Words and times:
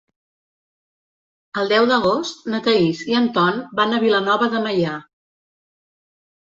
El 1.63 1.69
deu 1.73 1.85
d'agost 1.91 2.49
na 2.55 2.63
Thaís 2.69 3.05
i 3.13 3.19
en 3.21 3.31
Ton 3.39 3.63
van 3.83 3.95
a 3.99 4.03
Vilanova 4.07 4.53
de 4.57 4.67
Meià. 4.69 5.01